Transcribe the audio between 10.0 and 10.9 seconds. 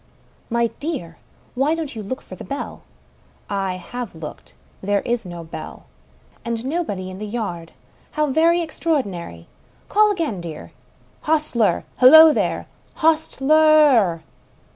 again, dear."